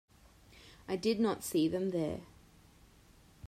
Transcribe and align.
I 0.87 0.95
did 0.95 1.19
not 1.19 1.43
see 1.43 1.67
them 1.67 1.91
there. 1.91 2.21